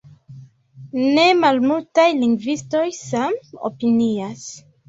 [1.17, 4.49] Nemalmultaj lingvistoj same opinias.